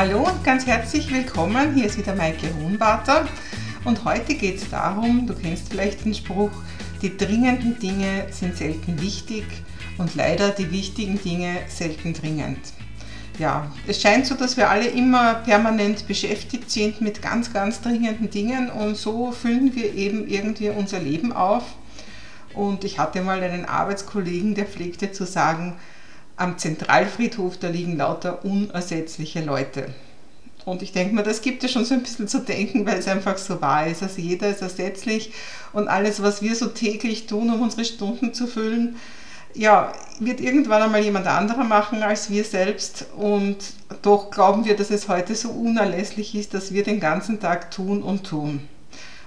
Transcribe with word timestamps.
Hallo 0.00 0.20
und 0.20 0.42
ganz 0.44 0.64
herzlich 0.64 1.12
willkommen. 1.12 1.74
Hier 1.74 1.84
ist 1.84 1.98
wieder 1.98 2.14
Maike 2.14 2.46
Hohenwarter 2.58 3.28
und 3.84 4.02
heute 4.06 4.34
geht 4.34 4.56
es 4.56 4.70
darum, 4.70 5.26
du 5.26 5.34
kennst 5.34 5.68
vielleicht 5.68 6.06
den 6.06 6.14
Spruch, 6.14 6.52
die 7.02 7.18
dringenden 7.18 7.78
Dinge 7.78 8.26
sind 8.30 8.56
selten 8.56 8.98
wichtig 9.02 9.44
und 9.98 10.14
leider 10.14 10.52
die 10.52 10.70
wichtigen 10.72 11.22
Dinge 11.22 11.54
selten 11.68 12.14
dringend. 12.14 12.60
Ja, 13.38 13.70
es 13.86 14.00
scheint 14.00 14.24
so, 14.24 14.36
dass 14.36 14.56
wir 14.56 14.70
alle 14.70 14.86
immer 14.86 15.34
permanent 15.34 16.08
beschäftigt 16.08 16.70
sind 16.70 17.02
mit 17.02 17.20
ganz, 17.20 17.52
ganz 17.52 17.82
dringenden 17.82 18.30
Dingen 18.30 18.70
und 18.70 18.96
so 18.96 19.32
füllen 19.32 19.74
wir 19.74 19.92
eben 19.94 20.26
irgendwie 20.26 20.70
unser 20.70 21.00
Leben 21.00 21.34
auf. 21.34 21.64
Und 22.54 22.84
ich 22.84 22.98
hatte 22.98 23.20
mal 23.20 23.42
einen 23.42 23.66
Arbeitskollegen, 23.66 24.54
der 24.54 24.64
pflegte 24.64 25.12
zu 25.12 25.26
sagen, 25.26 25.76
am 26.40 26.58
Zentralfriedhof, 26.58 27.58
da 27.58 27.68
liegen 27.68 27.96
lauter 27.96 28.44
unersetzliche 28.44 29.42
Leute. 29.42 29.86
Und 30.64 30.82
ich 30.82 30.92
denke 30.92 31.14
mir, 31.14 31.22
das 31.22 31.42
gibt 31.42 31.64
es 31.64 31.72
schon 31.72 31.84
so 31.84 31.94
ein 31.94 32.02
bisschen 32.02 32.28
zu 32.28 32.40
denken, 32.40 32.86
weil 32.86 32.98
es 32.98 33.08
einfach 33.08 33.38
so 33.38 33.60
wahr 33.60 33.86
ist. 33.86 34.02
Also 34.02 34.20
jeder 34.20 34.48
ist 34.48 34.62
ersetzlich 34.62 35.32
und 35.72 35.88
alles, 35.88 36.22
was 36.22 36.42
wir 36.42 36.54
so 36.54 36.66
täglich 36.68 37.26
tun, 37.26 37.50
um 37.50 37.62
unsere 37.62 37.84
Stunden 37.84 38.34
zu 38.34 38.46
füllen, 38.46 38.96
ja, 39.54 39.92
wird 40.20 40.40
irgendwann 40.40 40.82
einmal 40.82 41.02
jemand 41.02 41.26
anderer 41.26 41.64
machen 41.64 42.02
als 42.02 42.30
wir 42.30 42.44
selbst. 42.44 43.06
Und 43.16 43.56
doch 44.02 44.30
glauben 44.30 44.64
wir, 44.64 44.76
dass 44.76 44.90
es 44.90 45.08
heute 45.08 45.34
so 45.34 45.50
unerlässlich 45.50 46.34
ist, 46.34 46.54
dass 46.54 46.72
wir 46.72 46.84
den 46.84 47.00
ganzen 47.00 47.40
Tag 47.40 47.70
tun 47.70 48.02
und 48.02 48.24
tun. 48.24 48.68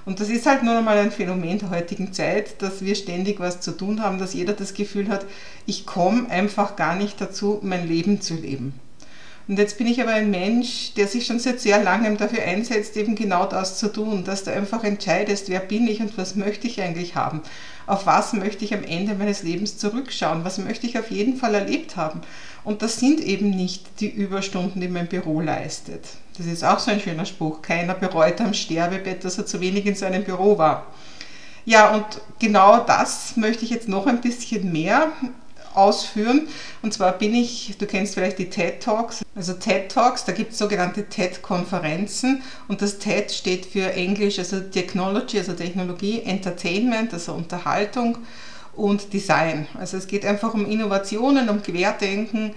Und 0.06 0.20
das 0.20 0.30
ist 0.30 0.46
halt 0.46 0.64
nur 0.64 0.78
einmal 0.78 0.98
ein 0.98 1.12
Phänomen 1.12 1.60
der 1.60 1.70
heutigen 1.70 2.12
Zeit, 2.12 2.62
dass 2.62 2.84
wir 2.84 2.96
ständig 2.96 3.40
was 3.40 3.62
zu 3.62 3.72
tun 3.72 4.02
haben, 4.02 4.20
dass 4.20 4.34
jeder 4.34 4.54
das 4.54 4.74
Gefühl 4.74 5.08
hat, 5.08 5.26
ich 5.66 5.86
komme 5.86 6.30
einfach 6.30 6.76
gar 6.76 6.96
nicht 6.96 7.22
dazu, 7.22 7.60
mein 7.62 7.88
Leben 7.88 8.20
zu 8.20 8.34
leben. 8.34 8.74
Und 9.48 9.60
jetzt 9.60 9.78
bin 9.78 9.88
ich 9.88 10.02
aber 10.02 10.12
ein 10.12 10.32
Mensch, 10.32 10.94
der 10.94 11.08
sich 11.08 11.26
schon 11.26 11.40
seit 11.40 11.60
sehr 11.60 11.84
langem 11.84 12.18
dafür 12.18 12.44
einsetzt, 12.44 12.96
eben 12.96 13.16
genau 13.16 13.46
das 13.46 13.78
zu 13.78 13.92
tun, 13.92 14.24
dass 14.24 14.46
du 14.46 14.54
einfach 14.54 14.86
entscheidest, 14.86 15.50
wer 15.50 15.60
bin 15.60 15.86
ich 15.88 16.00
und 16.00 16.18
was 16.18 16.36
möchte 16.36 16.68
ich 16.68 16.82
eigentlich 16.82 17.16
haben. 17.16 17.42
Auf 17.86 18.06
was 18.06 18.32
möchte 18.32 18.64
ich 18.64 18.74
am 18.74 18.86
Ende 18.86 19.16
meines 19.16 19.44
Lebens 19.44 19.78
zurückschauen? 19.78 20.46
Was 20.46 20.58
möchte 20.60 20.88
ich 20.88 20.98
auf 20.98 21.12
jeden 21.12 21.36
Fall 21.36 21.56
erlebt 21.56 21.98
haben? 21.98 22.22
Und 22.64 22.82
das 22.82 22.98
sind 22.98 23.20
eben 23.20 23.50
nicht 23.50 24.00
die 24.00 24.10
Überstunden, 24.10 24.80
die 24.80 24.88
mein 24.88 25.08
Büro 25.08 25.42
leistet. 25.42 26.06
Das 26.38 26.46
ist 26.46 26.64
auch 26.64 26.80
so 26.80 26.92
ein 26.92 27.02
schöner 27.02 27.26
Spruch. 27.26 27.62
Keiner 27.62 27.94
bereut 27.94 28.40
am 28.40 28.54
Sterbebett, 28.54 29.26
dass 29.26 29.38
er 29.38 29.46
zu 29.46 29.60
wenig 29.60 29.86
in 29.86 29.96
seinem 29.96 30.24
Büro 30.24 30.58
war. 30.58 30.88
Ja, 31.66 31.94
und 31.94 32.06
genau 32.40 32.80
das 32.80 33.36
möchte 33.36 33.66
ich 33.66 33.72
jetzt 33.72 33.90
noch 33.90 34.08
ein 34.08 34.22
bisschen 34.22 34.72
mehr 34.72 35.12
ausführen. 35.76 36.48
Und 36.82 36.94
zwar 36.94 37.14
bin 37.14 37.34
ich, 37.36 37.76
du 37.78 37.86
kennst 37.86 38.14
vielleicht 38.14 38.40
die 38.40 38.50
TED 38.50 38.82
Talks, 38.82 39.24
also 39.36 39.54
TED 39.54 39.92
Talks, 39.92 40.26
da 40.26 40.32
gibt 40.32 40.54
es 40.54 40.58
sogenannte 40.58 41.06
TED-Konferenzen 41.10 42.44
und 42.68 42.82
das 42.82 43.00
TED 43.00 43.32
steht 43.32 43.66
für 43.66 43.94
Englisch, 43.94 44.40
also 44.40 44.60
Technology, 44.60 45.38
also 45.38 45.54
Technologie, 45.54 46.22
Entertainment, 46.22 47.14
also 47.14 47.34
Unterhaltung 47.34 48.20
und 48.76 49.14
Design. 49.14 49.68
Also 49.78 49.98
es 49.98 50.08
geht 50.08 50.26
einfach 50.26 50.54
um 50.54 50.66
Innovationen, 50.66 51.50
um 51.50 51.62
Querdenken, 51.62 52.54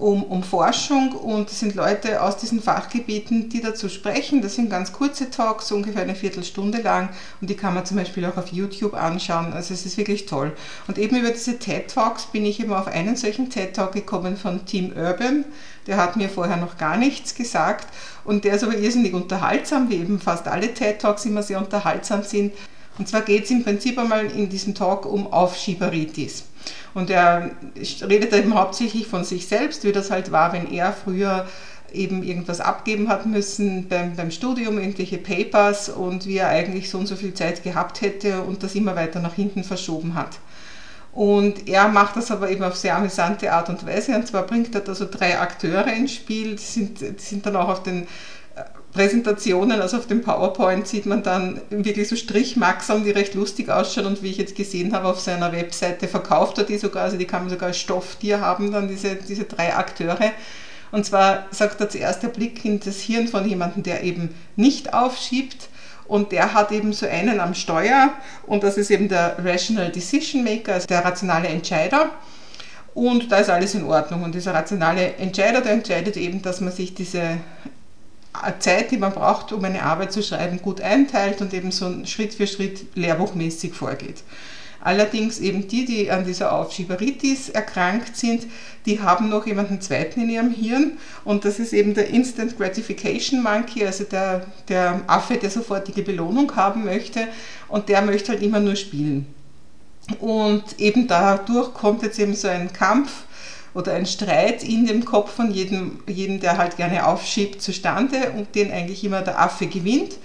um, 0.00 0.22
um 0.24 0.42
Forschung 0.42 1.12
und 1.12 1.50
es 1.50 1.60
sind 1.60 1.74
Leute 1.74 2.22
aus 2.22 2.36
diesen 2.36 2.62
Fachgebieten, 2.62 3.48
die 3.48 3.60
dazu 3.60 3.88
sprechen. 3.88 4.42
Das 4.42 4.54
sind 4.54 4.70
ganz 4.70 4.92
kurze 4.92 5.30
Talks, 5.30 5.70
ungefähr 5.70 6.02
eine 6.02 6.14
Viertelstunde 6.14 6.80
lang 6.80 7.10
und 7.40 7.50
die 7.50 7.56
kann 7.56 7.74
man 7.74 7.84
zum 7.84 7.96
Beispiel 7.96 8.24
auch 8.24 8.36
auf 8.36 8.48
YouTube 8.48 8.94
anschauen. 8.94 9.52
Also 9.52 9.74
es 9.74 9.86
ist 9.86 9.98
wirklich 9.98 10.26
toll. 10.26 10.52
Und 10.88 10.98
eben 10.98 11.16
über 11.16 11.30
diese 11.30 11.58
TED 11.58 11.92
Talks 11.92 12.26
bin 12.26 12.44
ich 12.44 12.60
eben 12.60 12.72
auf 12.72 12.86
einen 12.86 13.16
solchen 13.16 13.50
TED 13.50 13.74
Talk 13.74 13.92
gekommen 13.92 14.36
von 14.36 14.64
Tim 14.64 14.92
Urban. 14.96 15.44
Der 15.86 15.96
hat 15.96 16.16
mir 16.16 16.28
vorher 16.28 16.56
noch 16.56 16.78
gar 16.78 16.96
nichts 16.96 17.34
gesagt 17.34 17.88
und 18.24 18.44
der 18.44 18.54
ist 18.54 18.64
aber 18.64 18.76
irrsinnig 18.76 19.14
unterhaltsam, 19.14 19.90
wie 19.90 19.96
eben 19.96 20.18
fast 20.20 20.48
alle 20.48 20.72
TED 20.72 21.00
Talks 21.00 21.24
immer 21.26 21.42
sehr 21.42 21.58
unterhaltsam 21.58 22.22
sind. 22.22 22.52
Und 22.98 23.08
zwar 23.08 23.22
geht 23.22 23.44
es 23.44 23.50
im 23.50 23.64
Prinzip 23.64 23.98
einmal 23.98 24.26
in 24.26 24.48
diesem 24.48 24.74
Talk 24.74 25.06
um 25.06 25.32
Aufschieberitis. 25.32 26.44
Und 26.94 27.10
er 27.10 27.50
redet 28.02 28.32
eben 28.32 28.54
hauptsächlich 28.54 29.06
von 29.06 29.24
sich 29.24 29.46
selbst, 29.46 29.84
wie 29.84 29.92
das 29.92 30.10
halt 30.10 30.32
war, 30.32 30.52
wenn 30.52 30.70
er 30.72 30.92
früher 30.92 31.46
eben 31.92 32.22
irgendwas 32.22 32.60
abgeben 32.60 33.08
hat 33.08 33.26
müssen 33.26 33.88
beim, 33.88 34.14
beim 34.14 34.30
Studium, 34.30 34.78
irgendwelche 34.78 35.18
Papers 35.18 35.88
und 35.88 36.26
wie 36.26 36.36
er 36.36 36.48
eigentlich 36.48 36.90
so 36.90 36.98
und 36.98 37.06
so 37.06 37.16
viel 37.16 37.34
Zeit 37.34 37.62
gehabt 37.62 38.00
hätte 38.00 38.42
und 38.42 38.62
das 38.62 38.74
immer 38.74 38.96
weiter 38.96 39.20
nach 39.20 39.34
hinten 39.34 39.64
verschoben 39.64 40.14
hat. 40.14 40.38
Und 41.12 41.68
er 41.68 41.88
macht 41.88 42.16
das 42.16 42.30
aber 42.30 42.50
eben 42.50 42.62
auf 42.62 42.76
sehr 42.76 42.96
amüsante 42.96 43.52
Art 43.52 43.68
und 43.68 43.84
Weise. 43.84 44.14
Und 44.14 44.28
zwar 44.28 44.44
bringt 44.44 44.74
er 44.74 44.80
da 44.80 44.94
so 44.94 45.08
drei 45.10 45.40
Akteure 45.40 45.92
ins 45.92 46.12
Spiel, 46.12 46.54
die 46.54 46.62
sind, 46.62 47.00
die 47.00 47.14
sind 47.18 47.46
dann 47.46 47.56
auch 47.56 47.68
auf 47.68 47.82
den 47.82 48.06
Präsentationen, 48.92 49.80
also 49.80 49.98
auf 49.98 50.06
dem 50.08 50.20
PowerPoint 50.22 50.86
sieht 50.88 51.06
man 51.06 51.22
dann 51.22 51.60
wirklich 51.70 52.08
so 52.08 52.16
Strichmaxern, 52.16 53.04
die 53.04 53.10
recht 53.10 53.34
lustig 53.34 53.68
ausschauen 53.68 54.06
und 54.06 54.22
wie 54.22 54.30
ich 54.30 54.38
jetzt 54.38 54.56
gesehen 54.56 54.92
habe, 54.92 55.08
auf 55.08 55.20
seiner 55.20 55.52
Webseite 55.52 56.08
verkauft 56.08 56.58
er 56.58 56.64
die 56.64 56.76
sogar, 56.76 57.04
also 57.04 57.16
die 57.16 57.26
kann 57.26 57.42
man 57.42 57.50
sogar 57.50 57.68
als 57.68 57.78
Stofftier 57.78 58.40
haben, 58.40 58.72
dann 58.72 58.88
diese, 58.88 59.14
diese 59.14 59.44
drei 59.44 59.74
Akteure. 59.76 60.32
Und 60.90 61.06
zwar 61.06 61.46
sagt 61.52 61.80
er 61.80 61.88
zuerst 61.88 62.24
der 62.24 62.28
Blick 62.28 62.64
in 62.64 62.80
das 62.80 62.98
Hirn 63.00 63.28
von 63.28 63.48
jemandem, 63.48 63.84
der 63.84 64.02
eben 64.02 64.34
nicht 64.56 64.92
aufschiebt 64.92 65.68
und 66.08 66.32
der 66.32 66.54
hat 66.54 66.72
eben 66.72 66.92
so 66.92 67.06
einen 67.06 67.38
am 67.38 67.54
Steuer 67.54 68.10
und 68.48 68.64
das 68.64 68.76
ist 68.76 68.90
eben 68.90 69.08
der 69.08 69.36
Rational 69.44 69.92
Decision 69.92 70.42
Maker, 70.42 70.74
also 70.74 70.88
der 70.88 71.04
rationale 71.04 71.46
Entscheider. 71.46 72.10
Und 72.92 73.30
da 73.30 73.36
ist 73.36 73.48
alles 73.48 73.76
in 73.76 73.84
Ordnung. 73.84 74.24
Und 74.24 74.34
dieser 74.34 74.52
rationale 74.52 75.14
Entscheider, 75.14 75.60
der 75.60 75.72
entscheidet 75.74 76.16
eben, 76.16 76.42
dass 76.42 76.60
man 76.60 76.72
sich 76.72 76.92
diese 76.92 77.38
Zeit, 78.58 78.90
die 78.90 78.98
man 78.98 79.12
braucht, 79.12 79.52
um 79.52 79.64
eine 79.64 79.82
Arbeit 79.82 80.12
zu 80.12 80.22
schreiben, 80.22 80.62
gut 80.62 80.80
einteilt 80.80 81.40
und 81.40 81.52
eben 81.52 81.72
so 81.72 82.04
Schritt 82.04 82.34
für 82.34 82.46
Schritt 82.46 82.86
lehrbuchmäßig 82.94 83.74
vorgeht. 83.74 84.22
Allerdings 84.82 85.40
eben 85.40 85.68
die, 85.68 85.84
die 85.84 86.10
an 86.10 86.24
dieser 86.24 86.52
Aufschieberitis 86.52 87.50
erkrankt 87.50 88.16
sind, 88.16 88.46
die 88.86 89.00
haben 89.00 89.28
noch 89.28 89.46
jemanden 89.46 89.80
zweiten 89.82 90.22
in 90.22 90.30
ihrem 90.30 90.50
Hirn 90.50 90.92
und 91.24 91.44
das 91.44 91.58
ist 91.58 91.74
eben 91.74 91.92
der 91.92 92.08
Instant 92.08 92.56
Gratification 92.56 93.42
Monkey, 93.42 93.84
also 93.84 94.04
der, 94.04 94.46
der 94.68 95.02
Affe, 95.06 95.36
der 95.36 95.50
sofortige 95.50 96.02
Belohnung 96.02 96.56
haben 96.56 96.84
möchte 96.84 97.28
und 97.68 97.90
der 97.90 98.00
möchte 98.00 98.32
halt 98.32 98.42
immer 98.42 98.60
nur 98.60 98.76
spielen. 98.76 99.26
Und 100.18 100.64
eben 100.78 101.06
dadurch 101.06 101.74
kommt 101.74 102.02
jetzt 102.02 102.18
eben 102.18 102.34
so 102.34 102.48
ein 102.48 102.72
Kampf 102.72 103.24
oder 103.74 103.94
ein 103.94 104.06
Streit 104.06 104.62
in 104.62 104.86
dem 104.86 105.04
Kopf 105.04 105.32
von 105.32 105.50
jedem, 105.50 106.00
jedem, 106.06 106.40
der 106.40 106.58
halt 106.58 106.76
gerne 106.76 107.06
aufschiebt, 107.06 107.62
zustande 107.62 108.32
und 108.36 108.54
den 108.54 108.72
eigentlich 108.72 109.04
immer 109.04 109.22
der 109.22 109.40
Affe 109.40 109.66
gewinnt, 109.66 110.16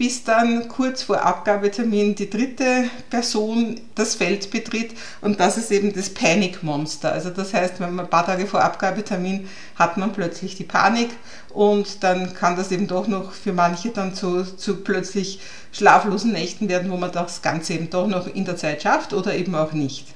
bis 0.00 0.24
dann 0.24 0.68
kurz 0.68 1.02
vor 1.02 1.20
Abgabetermin 1.26 2.14
die 2.14 2.30
dritte 2.30 2.84
Person 3.10 3.78
das 3.94 4.14
Feld 4.14 4.50
betritt 4.50 4.92
und 5.20 5.40
das 5.40 5.58
ist 5.58 5.70
eben 5.70 5.92
das 5.92 6.08
Panikmonster. 6.08 7.12
Also 7.12 7.28
das 7.28 7.52
heißt, 7.52 7.80
wenn 7.80 7.94
man 7.94 8.06
ein 8.06 8.10
paar 8.10 8.24
Tage 8.24 8.46
vor 8.46 8.62
Abgabetermin 8.62 9.46
hat 9.76 9.98
man 9.98 10.14
plötzlich 10.14 10.56
die 10.56 10.64
Panik 10.64 11.10
und 11.52 12.02
dann 12.02 12.32
kann 12.32 12.56
das 12.56 12.72
eben 12.72 12.86
doch 12.86 13.08
noch 13.08 13.32
für 13.32 13.52
manche 13.52 13.90
dann 13.90 14.14
zu, 14.14 14.42
zu 14.44 14.76
plötzlich 14.76 15.40
schlaflosen 15.70 16.32
Nächten 16.32 16.70
werden, 16.70 16.90
wo 16.90 16.96
man 16.96 17.12
das 17.12 17.42
Ganze 17.42 17.74
eben 17.74 17.90
doch 17.90 18.06
noch 18.06 18.26
in 18.26 18.46
der 18.46 18.56
Zeit 18.56 18.82
schafft 18.82 19.12
oder 19.12 19.34
eben 19.34 19.54
auch 19.54 19.72
nicht 19.72 20.06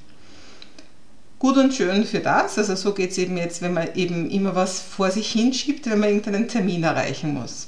gut 1.45 1.57
und 1.57 1.75
schön 1.75 2.05
für 2.05 2.21
das. 2.21 2.57
Also 2.57 2.73
so 2.75 2.91
geht 2.95 3.11
es 3.11 3.19
eben 3.19 3.37
jetzt, 3.37 3.61
wenn 3.61 3.73
man 3.73 3.93
eben 3.93 4.31
immer 4.31 4.55
was 4.55 4.79
vor 4.79 5.11
sich 5.11 5.31
hinschiebt, 5.31 5.87
wenn 5.87 5.99
man 5.99 6.09
irgendeinen 6.09 6.47
Termin 6.47 6.81
erreichen 6.81 7.35
muss. 7.35 7.67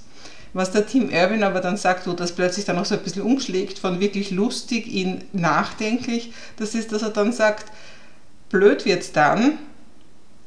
Was 0.54 0.72
der 0.72 0.88
Tim 0.88 1.12
Irwin 1.12 1.44
aber 1.44 1.62
dann 1.62 1.78
sagt, 1.78 2.08
wo 2.08 2.14
das 2.14 2.32
plötzlich 2.32 2.66
dann 2.66 2.80
auch 2.80 2.86
so 2.86 2.96
ein 2.96 3.04
bisschen 3.04 3.22
umschlägt, 3.22 3.78
von 3.78 4.00
wirklich 4.00 4.32
lustig 4.32 4.92
in 4.92 5.24
nachdenklich, 5.32 6.34
das 6.56 6.74
ist, 6.74 6.92
dass 6.92 7.04
er 7.04 7.12
dann 7.12 7.32
sagt, 7.32 7.72
blöd 8.50 8.84
wird 8.86 9.04
es 9.04 9.12
dann, 9.12 9.60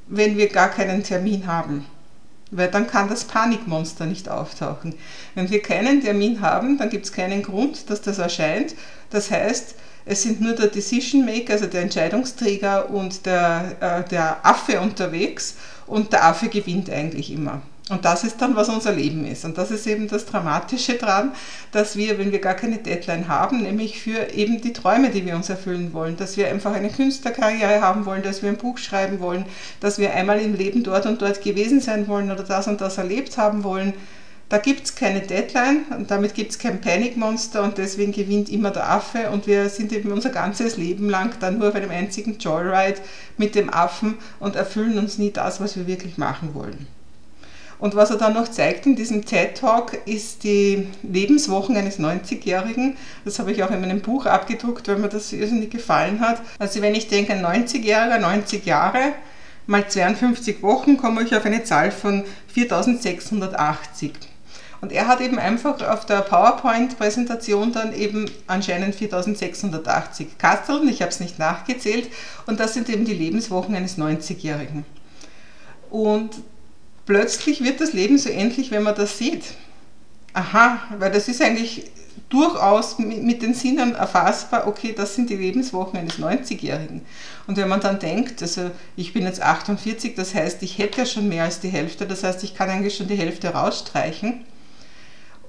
wenn 0.08 0.36
wir 0.36 0.48
gar 0.48 0.68
keinen 0.68 1.04
Termin 1.04 1.46
haben. 1.46 1.86
weil 2.50 2.68
dann 2.68 2.88
kann 2.88 3.08
das 3.08 3.24
Panikmonster 3.24 4.06
nicht 4.06 4.28
auftauchen. 4.28 4.94
Wenn 5.36 5.50
wir 5.50 5.62
keinen 5.62 6.00
Termin 6.00 6.40
haben, 6.40 6.78
dann 6.78 6.90
gibt 6.90 7.04
es 7.06 7.12
keinen 7.12 7.42
Grund, 7.44 7.88
dass 7.90 8.02
das 8.02 8.18
erscheint. 8.18 8.74
Das 9.10 9.30
heißt, 9.30 9.76
es 10.04 10.22
sind 10.22 10.40
nur 10.40 10.54
der 10.54 10.68
Decision 10.68 11.24
Maker, 11.24 11.54
also 11.54 11.66
der 11.66 11.82
Entscheidungsträger 11.82 12.90
und 12.90 13.26
der, 13.26 13.76
äh, 13.80 14.08
der 14.08 14.44
Affe 14.44 14.80
unterwegs 14.80 15.56
und 15.86 16.12
der 16.12 16.24
Affe 16.24 16.48
gewinnt 16.48 16.90
eigentlich 16.90 17.32
immer. 17.32 17.62
Und 17.90 18.04
das 18.04 18.22
ist 18.22 18.40
dann, 18.40 18.54
was 18.54 18.68
unser 18.68 18.92
Leben 18.92 19.26
ist. 19.26 19.44
Und 19.44 19.58
das 19.58 19.72
ist 19.72 19.86
eben 19.86 20.06
das 20.06 20.24
Dramatische 20.24 20.94
dran, 20.94 21.32
dass 21.72 21.96
wir, 21.96 22.18
wenn 22.18 22.30
wir 22.30 22.38
gar 22.38 22.54
keine 22.54 22.78
Deadline 22.78 23.26
haben, 23.26 23.62
nämlich 23.62 24.00
für 24.00 24.32
eben 24.32 24.60
die 24.60 24.72
Träume, 24.72 25.10
die 25.10 25.26
wir 25.26 25.34
uns 25.34 25.48
erfüllen 25.48 25.92
wollen, 25.92 26.16
dass 26.16 26.36
wir 26.36 26.48
einfach 26.48 26.72
eine 26.72 26.88
Künstlerkarriere 26.88 27.80
haben 27.80 28.06
wollen, 28.06 28.22
dass 28.22 28.42
wir 28.42 28.48
ein 28.48 28.56
Buch 28.56 28.78
schreiben 28.78 29.18
wollen, 29.18 29.44
dass 29.80 29.98
wir 29.98 30.14
einmal 30.14 30.40
im 30.40 30.54
Leben 30.54 30.84
dort 30.84 31.06
und 31.06 31.20
dort 31.20 31.42
gewesen 31.42 31.80
sein 31.80 32.06
wollen 32.06 32.30
oder 32.30 32.44
das 32.44 32.68
und 32.68 32.80
das 32.80 32.96
erlebt 32.96 33.36
haben 33.36 33.64
wollen, 33.64 33.92
da 34.50 34.58
gibt 34.58 34.84
es 34.84 34.96
keine 34.96 35.20
Deadline 35.20 35.86
und 35.96 36.10
damit 36.10 36.34
gibt 36.34 36.50
es 36.50 36.58
kein 36.58 36.80
Panikmonster 36.80 37.62
und 37.62 37.78
deswegen 37.78 38.10
gewinnt 38.10 38.48
immer 38.50 38.72
der 38.72 38.90
Affe 38.90 39.30
und 39.30 39.46
wir 39.46 39.68
sind 39.68 39.92
eben 39.92 40.10
unser 40.10 40.30
ganzes 40.30 40.76
Leben 40.76 41.08
lang 41.08 41.38
dann 41.38 41.58
nur 41.58 41.68
auf 41.68 41.74
einem 41.76 41.90
einzigen 41.90 42.36
Joyride 42.36 43.00
mit 43.38 43.54
dem 43.54 43.72
Affen 43.72 44.18
und 44.40 44.56
erfüllen 44.56 44.98
uns 44.98 45.18
nie 45.18 45.30
das, 45.30 45.60
was 45.60 45.76
wir 45.76 45.86
wirklich 45.86 46.18
machen 46.18 46.52
wollen. 46.52 46.88
Und 47.78 47.94
was 47.94 48.10
er 48.10 48.18
dann 48.18 48.34
noch 48.34 48.48
zeigt 48.48 48.86
in 48.86 48.96
diesem 48.96 49.24
TED 49.24 49.56
Talk, 49.56 49.96
ist 50.04 50.42
die 50.42 50.88
Lebenswochen 51.04 51.76
eines 51.76 52.00
90-Jährigen. 52.00 52.96
Das 53.24 53.38
habe 53.38 53.52
ich 53.52 53.62
auch 53.62 53.70
in 53.70 53.80
meinem 53.80 54.00
Buch 54.00 54.26
abgedruckt, 54.26 54.88
weil 54.88 54.98
mir 54.98 55.08
das 55.08 55.32
irrsinnig 55.32 55.70
gefallen 55.70 56.20
hat. 56.20 56.42
Also 56.58 56.82
wenn 56.82 56.96
ich 56.96 57.08
denke, 57.08 57.32
ein 57.32 57.46
90-Jähriger, 57.46 58.18
90 58.18 58.66
Jahre 58.66 59.12
mal 59.66 59.88
52 59.88 60.60
Wochen, 60.62 60.96
komme 60.96 61.22
ich 61.22 61.34
auf 61.34 61.46
eine 61.46 61.62
Zahl 61.62 61.92
von 61.92 62.24
4680. 62.48 64.29
Und 64.80 64.92
er 64.92 65.08
hat 65.08 65.20
eben 65.20 65.38
einfach 65.38 65.82
auf 65.82 66.06
der 66.06 66.22
PowerPoint-Präsentation 66.22 67.72
dann 67.72 67.92
eben 67.92 68.30
anscheinend 68.46 68.94
4680 68.94 70.38
Kasteln, 70.38 70.88
ich 70.88 71.02
habe 71.02 71.10
es 71.10 71.20
nicht 71.20 71.38
nachgezählt, 71.38 72.08
und 72.46 72.60
das 72.60 72.74
sind 72.74 72.88
eben 72.88 73.04
die 73.04 73.14
Lebenswochen 73.14 73.74
eines 73.74 73.98
90-Jährigen. 73.98 74.84
Und 75.90 76.30
plötzlich 77.04 77.62
wird 77.62 77.80
das 77.80 77.92
Leben 77.92 78.16
so 78.16 78.30
endlich, 78.30 78.70
wenn 78.70 78.82
man 78.82 78.94
das 78.94 79.18
sieht. 79.18 79.44
Aha, 80.32 80.78
weil 80.98 81.10
das 81.10 81.28
ist 81.28 81.42
eigentlich 81.42 81.90
durchaus 82.30 82.98
mit 82.98 83.42
den 83.42 83.54
Sinnen 83.54 83.96
erfassbar, 83.96 84.68
okay, 84.68 84.94
das 84.96 85.16
sind 85.16 85.28
die 85.28 85.36
Lebenswochen 85.36 85.98
eines 85.98 86.18
90-Jährigen. 86.18 87.02
Und 87.46 87.56
wenn 87.56 87.68
man 87.68 87.80
dann 87.80 87.98
denkt, 87.98 88.40
also 88.40 88.70
ich 88.96 89.12
bin 89.12 89.24
jetzt 89.24 89.42
48, 89.42 90.14
das 90.14 90.34
heißt, 90.34 90.62
ich 90.62 90.78
hätte 90.78 90.98
ja 90.98 91.06
schon 91.06 91.28
mehr 91.28 91.44
als 91.44 91.60
die 91.60 91.68
Hälfte, 91.68 92.06
das 92.06 92.22
heißt, 92.22 92.44
ich 92.44 92.54
kann 92.54 92.70
eigentlich 92.70 92.96
schon 92.96 93.08
die 93.08 93.16
Hälfte 93.16 93.48
rausstreichen. 93.48 94.44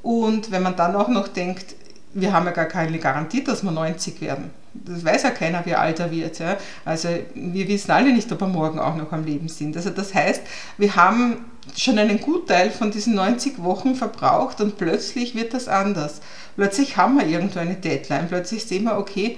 Und 0.02 0.52
wenn 0.52 0.64
man 0.64 0.76
dann 0.76 0.96
auch 0.96 1.08
noch 1.08 1.28
denkt, 1.28 1.76
wir 2.14 2.34
haben 2.34 2.46
ja 2.46 2.52
gar 2.52 2.66
keine 2.66 2.98
Garantie, 3.00 3.44
dass 3.44 3.64
wir 3.64 3.72
90 3.72 4.22
werden. 4.22 4.52
Das 4.74 5.04
weiß 5.04 5.24
ja 5.24 5.32
keiner, 5.32 5.66
wie 5.66 5.76
alt 5.76 6.00
er 6.00 6.12
wird. 6.12 6.40
Ja. 6.40 6.58
Also 6.86 7.10
wir 7.36 7.68
wissen 7.68 7.92
alle 7.92 8.14
nicht, 8.14 8.32
ob 8.32 8.42
wir 8.42 8.48
morgen 8.48 8.80
auch 8.80 8.96
noch 8.96 9.12
am 9.12 9.26
Leben 9.26 9.48
sind. 9.50 9.76
Also 9.76 9.90
das 9.90 10.14
heißt, 10.14 10.42
wir 10.78 10.96
haben 10.96 11.46
schon 11.76 12.00
einen 12.00 12.20
Gutteil 12.20 12.72
von 12.72 12.92
diesen 12.92 13.16
90 13.16 13.62
Wochen 13.64 13.96
verbraucht 13.96 14.62
und 14.62 14.78
plötzlich 14.78 15.36
wird 15.36 15.54
das 15.54 15.68
anders. 15.68 16.22
Plötzlich 16.56 16.98
haben 16.98 17.18
wir 17.18 17.28
irgendwo 17.28 17.60
eine 17.60 17.76
Deadline, 17.76 18.28
plötzlich 18.28 18.66
sehen 18.66 18.86
wir, 18.86 18.98
okay, 18.98 19.38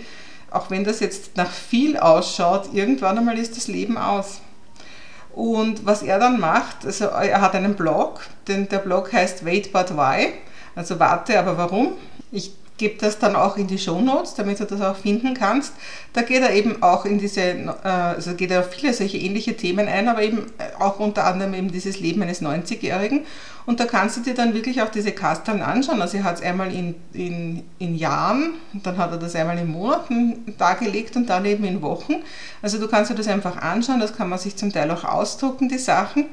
auch 0.52 0.70
wenn 0.70 0.84
das 0.84 1.00
jetzt 1.00 1.36
nach 1.36 1.50
viel 1.52 1.98
ausschaut, 1.98 2.74
irgendwann 2.74 3.18
einmal 3.18 3.38
ist 3.38 3.58
das 3.58 3.68
Leben 3.68 3.98
aus. 3.98 4.40
Und 5.34 5.86
was 5.86 6.04
er 6.04 6.20
dann 6.20 6.40
macht, 6.40 6.86
also 6.86 7.06
er 7.06 7.42
hat 7.42 7.56
einen 7.56 7.74
Blog, 7.74 8.22
denn 8.48 8.70
der 8.70 8.78
Blog 8.78 9.12
heißt 9.12 9.46
Wait 9.46 9.74
But 9.74 9.98
Why, 9.98 10.34
also 10.76 11.00
warte, 11.00 11.40
aber 11.40 11.58
warum? 11.58 11.94
Ich 12.32 12.52
gebe 12.78 13.00
das 13.00 13.20
dann 13.20 13.36
auch 13.36 13.58
in 13.58 13.68
die 13.68 13.78
Show 13.78 14.02
Notes, 14.02 14.34
damit 14.34 14.60
du 14.60 14.66
das 14.66 14.82
auch 14.82 14.96
finden 14.96 15.36
kannst. 15.36 15.74
Da 16.14 16.22
geht 16.22 16.42
er 16.42 16.54
eben 16.54 16.82
auch 16.82 17.06
in 17.06 17.20
diese, 17.20 17.42
äh, 17.42 17.76
also 17.84 18.34
geht 18.34 18.52
er 18.52 18.62
auf 18.62 18.72
viele 18.72 18.94
solche 18.94 19.18
ähnliche 19.18 19.56
Themen 19.56 19.88
ein, 19.88 20.08
aber 20.08 20.24
eben 20.24 20.48
auch 20.80 21.00
unter 21.00 21.26
anderem 21.26 21.54
eben 21.54 21.72
dieses 21.72 22.00
Leben 22.00 22.22
eines 22.24 22.42
90-Jährigen. 22.42 23.22
Und 23.66 23.80
da 23.80 23.86
kannst 23.86 24.18
du 24.18 24.22
dir 24.22 24.34
dann 24.34 24.54
wirklich 24.54 24.82
auch 24.82 24.90
diese 24.90 25.12
Kasteln 25.12 25.62
anschauen. 25.62 26.02
Also 26.02 26.18
er 26.18 26.24
hat 26.26 26.36
es 26.36 26.42
einmal 26.42 26.74
in, 26.74 26.96
in, 27.14 27.64
in 27.80 27.96
Jahren, 27.96 28.56
dann 28.74 28.98
hat 28.98 29.12
er 29.12 29.18
das 29.18 29.36
einmal 29.36 29.58
in 29.58 29.72
Monaten 29.72 30.54
dargelegt 30.58 31.16
und 31.16 31.30
dann 31.30 31.46
eben 31.46 31.64
in 31.64 31.82
Wochen. 31.82 32.16
Also 32.62 32.80
du 32.80 32.88
kannst 32.88 33.12
dir 33.12 33.16
das 33.16 33.28
einfach 33.28 33.58
anschauen, 33.58 34.02
das 34.02 34.16
kann 34.18 34.28
man 34.28 34.40
sich 34.40 34.58
zum 34.58 34.74
Teil 34.74 34.92
auch 34.92 35.06
ausdrucken, 35.06 35.70
die 35.70 35.78
Sachen. 35.78 36.26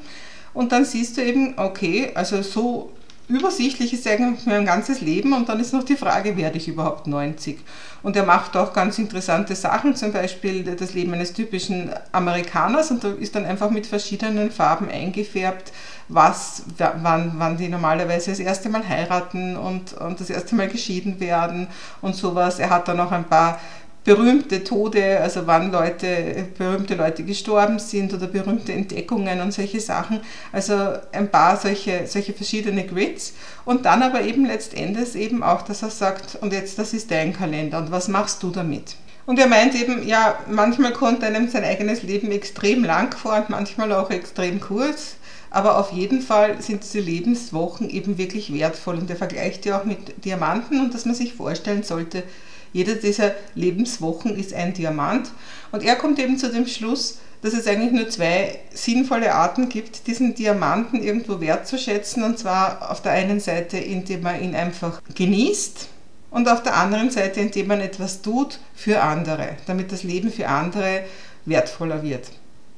Und 0.52 0.72
dann 0.72 0.84
siehst 0.84 1.16
du 1.16 1.22
eben, 1.22 1.54
okay, 1.56 2.10
also 2.14 2.42
so 2.42 2.90
übersichtlich 3.30 3.92
ist 3.92 4.06
eigentlich 4.06 4.46
mein 4.46 4.66
ganzes 4.66 5.00
Leben 5.00 5.32
und 5.32 5.48
dann 5.48 5.60
ist 5.60 5.72
noch 5.72 5.84
die 5.84 5.96
Frage, 5.96 6.36
werde 6.36 6.58
ich 6.58 6.68
überhaupt 6.68 7.06
90? 7.06 7.58
Und 8.02 8.16
er 8.16 8.24
macht 8.24 8.56
auch 8.56 8.72
ganz 8.72 8.98
interessante 8.98 9.54
Sachen, 9.54 9.94
zum 9.94 10.12
Beispiel 10.12 10.64
das 10.64 10.94
Leben 10.94 11.12
eines 11.12 11.32
typischen 11.32 11.90
Amerikaners 12.12 12.90
und 12.90 13.04
da 13.04 13.10
ist 13.10 13.34
dann 13.34 13.46
einfach 13.46 13.70
mit 13.70 13.86
verschiedenen 13.86 14.50
Farben 14.50 14.88
eingefärbt, 14.88 15.72
was, 16.08 16.64
wann, 16.76 17.34
wann 17.36 17.56
die 17.56 17.68
normalerweise 17.68 18.30
das 18.30 18.40
erste 18.40 18.68
Mal 18.68 18.86
heiraten 18.88 19.56
und, 19.56 19.92
und 19.92 20.20
das 20.20 20.30
erste 20.30 20.56
Mal 20.56 20.68
geschieden 20.68 21.20
werden 21.20 21.68
und 22.02 22.16
sowas. 22.16 22.58
Er 22.58 22.70
hat 22.70 22.88
dann 22.88 23.00
auch 23.00 23.12
ein 23.12 23.28
paar 23.28 23.60
berühmte 24.04 24.64
Tode, 24.64 25.20
also 25.20 25.46
wann 25.46 25.70
Leute, 25.70 26.46
berühmte 26.56 26.94
Leute 26.94 27.22
gestorben 27.22 27.78
sind 27.78 28.14
oder 28.14 28.26
berühmte 28.26 28.72
Entdeckungen 28.72 29.40
und 29.40 29.52
solche 29.52 29.80
Sachen. 29.80 30.20
Also 30.52 30.74
ein 31.12 31.30
paar 31.30 31.56
solche, 31.56 32.06
solche 32.06 32.32
verschiedene 32.32 32.86
Grids. 32.86 33.34
Und 33.64 33.84
dann 33.84 34.02
aber 34.02 34.22
eben 34.22 34.46
letztendlich 34.46 35.14
eben 35.16 35.42
auch, 35.42 35.62
dass 35.62 35.82
er 35.82 35.90
sagt, 35.90 36.38
und 36.40 36.52
jetzt 36.52 36.78
das 36.78 36.94
ist 36.94 37.10
dein 37.10 37.32
Kalender 37.32 37.78
und 37.78 37.90
was 37.90 38.08
machst 38.08 38.42
du 38.42 38.50
damit? 38.50 38.96
Und 39.26 39.38
er 39.38 39.46
meint 39.46 39.74
eben, 39.74 40.06
ja, 40.08 40.38
manchmal 40.48 40.92
kommt 40.92 41.22
einem 41.22 41.48
sein 41.48 41.62
eigenes 41.62 42.02
Leben 42.02 42.32
extrem 42.32 42.82
lang 42.84 43.14
vor 43.16 43.36
und 43.36 43.50
manchmal 43.50 43.92
auch 43.92 44.10
extrem 44.10 44.60
kurz. 44.60 45.16
Aber 45.50 45.78
auf 45.78 45.92
jeden 45.92 46.22
Fall 46.22 46.60
sind 46.62 46.82
diese 46.84 47.00
Lebenswochen 47.00 47.90
eben 47.90 48.18
wirklich 48.18 48.52
wertvoll. 48.52 48.96
Und 48.96 49.10
er 49.10 49.16
vergleicht 49.16 49.66
ja 49.66 49.78
auch 49.78 49.84
mit 49.84 50.24
Diamanten 50.24 50.80
und 50.80 50.94
dass 50.94 51.04
man 51.04 51.14
sich 51.14 51.34
vorstellen 51.34 51.82
sollte, 51.82 52.22
jede 52.72 52.96
dieser 52.96 53.34
Lebenswochen 53.54 54.36
ist 54.36 54.54
ein 54.54 54.74
Diamant. 54.74 55.30
Und 55.72 55.82
er 55.82 55.96
kommt 55.96 56.18
eben 56.18 56.38
zu 56.38 56.50
dem 56.50 56.66
Schluss, 56.66 57.18
dass 57.42 57.54
es 57.54 57.66
eigentlich 57.66 57.92
nur 57.92 58.08
zwei 58.08 58.58
sinnvolle 58.72 59.34
Arten 59.34 59.68
gibt, 59.68 60.06
diesen 60.06 60.34
Diamanten 60.34 61.02
irgendwo 61.02 61.40
wertzuschätzen. 61.40 62.22
Und 62.22 62.38
zwar 62.38 62.90
auf 62.90 63.02
der 63.02 63.12
einen 63.12 63.40
Seite, 63.40 63.78
indem 63.78 64.22
man 64.22 64.42
ihn 64.42 64.54
einfach 64.54 65.00
genießt 65.14 65.88
und 66.30 66.48
auf 66.48 66.62
der 66.62 66.76
anderen 66.76 67.10
Seite, 67.10 67.40
indem 67.40 67.68
man 67.68 67.80
etwas 67.80 68.22
tut 68.22 68.60
für 68.74 69.02
andere, 69.02 69.56
damit 69.66 69.90
das 69.90 70.02
Leben 70.02 70.30
für 70.30 70.48
andere 70.48 71.02
wertvoller 71.44 72.02
wird. 72.02 72.30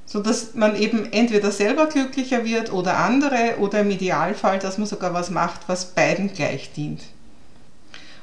Sodass 0.06 0.54
man 0.54 0.76
eben 0.76 1.12
entweder 1.12 1.50
selber 1.50 1.86
glücklicher 1.86 2.44
wird 2.44 2.72
oder 2.72 2.98
andere 2.98 3.56
oder 3.60 3.80
im 3.80 3.90
Idealfall, 3.90 4.58
dass 4.58 4.78
man 4.78 4.86
sogar 4.86 5.14
was 5.14 5.30
macht, 5.30 5.62
was 5.68 5.94
beiden 5.94 6.32
gleich 6.32 6.72
dient. 6.72 7.02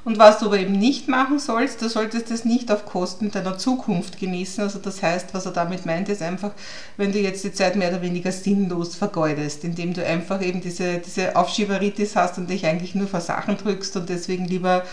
Und 0.10 0.18
was 0.18 0.40
du 0.40 0.48
aber 0.48 0.58
eben 0.58 0.74
nicht 0.74 1.08
machen 1.08 1.38
sollst, 1.38 1.84
du 1.84 1.88
solltest 1.88 2.32
das 2.32 2.44
nicht 2.44 2.72
auf 2.72 2.84
Kosten 2.84 3.30
deiner 3.30 3.60
Zukunft 3.60 4.20
genießen. 4.20 4.64
Also 4.64 4.80
das 4.80 5.04
heißt, 5.04 5.36
was 5.36 5.46
er 5.46 5.52
damit 5.52 5.86
meint, 5.86 6.10
ist 6.10 6.24
einfach, 6.24 6.50
wenn 6.98 7.12
du 7.12 7.20
jetzt 7.20 7.44
die 7.44 7.54
Zeit 7.54 7.76
mehr 7.76 7.90
oder 7.90 8.02
weniger 8.02 8.32
sinnlos 8.32 8.96
vergeudest, 8.96 9.64
indem 9.64 9.94
du 9.94 10.04
einfach 10.04 10.42
eben 10.42 10.62
diese, 10.62 10.98
diese 10.98 11.36
Aufschieberitis 11.36 12.16
hast 12.16 12.40
und 12.40 12.50
dich 12.50 12.66
eigentlich 12.66 12.96
nur 12.96 13.06
vor 13.06 13.22
Sachen 13.22 13.58
drückst 13.58 13.98
und 13.98 14.10
deswegen 14.10 14.46
lieber 14.46 14.84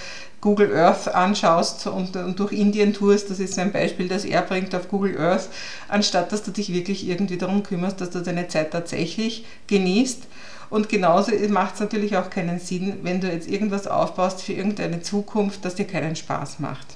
Google 0.43 0.77
Earth 0.77 1.09
anschaust 1.15 1.87
und, 1.87 2.15
und 2.15 2.39
durch 2.39 2.53
Indien 2.53 2.93
tourst, 2.93 3.31
das 3.31 3.41
ist 3.41 3.59
ein 3.59 3.73
Beispiel, 3.73 4.09
das 4.09 4.27
er 4.27 4.43
bringt 4.43 4.75
auf 4.75 4.91
Google 4.91 5.19
Earth, 5.19 5.49
anstatt 5.89 6.31
dass 6.31 6.43
du 6.43 6.51
dich 6.51 6.75
wirklich 6.75 7.09
irgendwie 7.09 7.39
darum 7.39 7.63
kümmerst, 7.63 8.03
dass 8.03 8.11
du 8.11 8.21
deine 8.21 8.49
Zeit 8.49 8.73
tatsächlich 8.73 9.47
genießt 9.67 10.25
und 10.71 10.89
genauso 10.89 11.33
macht 11.49 11.75
es 11.75 11.81
natürlich 11.81 12.17
auch 12.17 12.31
keinen 12.31 12.59
Sinn, 12.59 12.99
wenn 13.03 13.21
du 13.21 13.31
jetzt 13.31 13.49
irgendwas 13.49 13.87
aufbaust 13.87 14.43
für 14.43 14.53
irgendeine 14.53 15.03
Zukunft, 15.03 15.65
das 15.65 15.75
dir 15.75 15.87
keinen 15.87 16.17
Spaß 16.17 16.59
macht. 16.59 16.87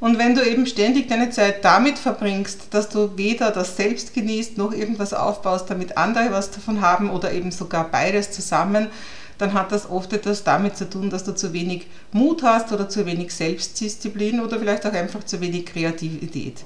Und 0.00 0.18
wenn 0.18 0.34
du 0.34 0.42
eben 0.42 0.66
ständig 0.66 1.08
deine 1.08 1.30
Zeit 1.30 1.64
damit 1.64 1.98
verbringst, 1.98 2.74
dass 2.74 2.88
du 2.88 3.16
weder 3.16 3.50
das 3.50 3.76
selbst 3.76 4.12
genießt 4.12 4.58
noch 4.58 4.72
irgendwas 4.72 5.14
aufbaust, 5.14 5.70
damit 5.70 5.96
andere 5.96 6.30
was 6.30 6.50
davon 6.50 6.80
haben 6.80 7.10
oder 7.10 7.32
eben 7.32 7.50
sogar 7.52 7.90
beides 7.90 8.30
zusammen, 8.32 8.88
dann 9.38 9.52
hat 9.54 9.72
das 9.72 9.88
oft 9.88 10.12
etwas 10.12 10.44
damit 10.44 10.76
zu 10.76 10.88
tun, 10.88 11.10
dass 11.10 11.24
du 11.24 11.34
zu 11.34 11.52
wenig 11.52 11.86
Mut 12.12 12.42
hast 12.42 12.72
oder 12.72 12.88
zu 12.88 13.06
wenig 13.06 13.32
Selbstdisziplin 13.32 14.40
oder 14.40 14.58
vielleicht 14.58 14.86
auch 14.86 14.92
einfach 14.92 15.24
zu 15.24 15.40
wenig 15.40 15.66
Kreativität. 15.66 16.64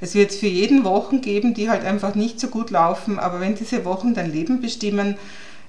Es 0.00 0.14
wird 0.14 0.32
für 0.32 0.46
jeden 0.46 0.84
Wochen 0.84 1.20
geben, 1.20 1.54
die 1.54 1.68
halt 1.70 1.84
einfach 1.84 2.14
nicht 2.14 2.40
so 2.40 2.48
gut 2.48 2.70
laufen, 2.70 3.18
aber 3.18 3.40
wenn 3.40 3.54
diese 3.54 3.84
Wochen 3.84 4.14
dein 4.14 4.32
Leben 4.32 4.60
bestimmen, 4.60 5.16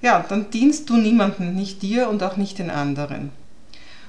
ja, 0.01 0.25
dann 0.27 0.49
dienst 0.49 0.89
du 0.89 0.97
niemandem, 0.97 1.55
nicht 1.55 1.81
dir 1.81 2.09
und 2.09 2.23
auch 2.23 2.37
nicht 2.37 2.59
den 2.59 2.69
anderen. 2.69 3.31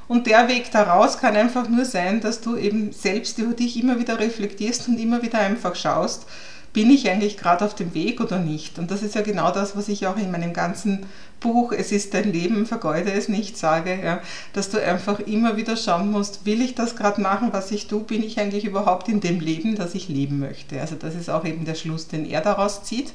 Und 0.08 0.26
der 0.26 0.48
Weg 0.48 0.70
daraus 0.72 1.18
kann 1.18 1.36
einfach 1.36 1.68
nur 1.68 1.84
sein, 1.84 2.20
dass 2.20 2.40
du 2.40 2.56
eben 2.56 2.92
selbst 2.92 3.38
über 3.38 3.54
dich 3.54 3.80
immer 3.80 3.98
wieder 3.98 4.18
reflektierst 4.18 4.88
und 4.88 4.98
immer 4.98 5.22
wieder 5.22 5.38
einfach 5.38 5.74
schaust, 5.74 6.26
bin 6.72 6.90
ich 6.90 7.08
eigentlich 7.08 7.36
gerade 7.36 7.64
auf 7.64 7.74
dem 7.74 7.94
Weg 7.94 8.20
oder 8.20 8.38
nicht? 8.38 8.78
Und 8.78 8.90
das 8.90 9.02
ist 9.02 9.14
ja 9.14 9.22
genau 9.22 9.50
das, 9.50 9.76
was 9.76 9.88
ich 9.88 10.06
auch 10.06 10.16
in 10.16 10.30
meinem 10.30 10.52
ganzen 10.52 11.06
Buch 11.40 11.72
Es 11.72 11.92
ist 11.92 12.14
dein 12.14 12.32
Leben, 12.32 12.66
vergeude 12.66 13.12
es 13.12 13.28
nicht 13.28 13.58
sage, 13.58 13.98
ja, 14.02 14.20
dass 14.52 14.70
du 14.70 14.82
einfach 14.82 15.18
immer 15.20 15.56
wieder 15.56 15.76
schauen 15.76 16.10
musst, 16.10 16.46
will 16.46 16.62
ich 16.62 16.74
das 16.74 16.96
gerade 16.96 17.20
machen, 17.20 17.48
was 17.52 17.70
ich 17.70 17.88
tue, 17.88 18.00
bin 18.00 18.22
ich 18.22 18.38
eigentlich 18.38 18.64
überhaupt 18.64 19.08
in 19.08 19.20
dem 19.20 19.40
Leben, 19.40 19.74
das 19.74 19.94
ich 19.94 20.08
leben 20.08 20.38
möchte? 20.38 20.80
Also 20.80 20.94
das 20.94 21.14
ist 21.14 21.28
auch 21.28 21.44
eben 21.44 21.64
der 21.64 21.74
Schluss, 21.74 22.06
den 22.06 22.24
er 22.24 22.40
daraus 22.40 22.84
zieht. 22.84 23.12